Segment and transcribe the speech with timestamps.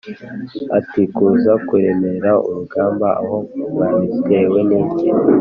[0.77, 3.37] ati “Kuza kuremera urugamba aho
[3.71, 5.07] mwabitewe n’iki?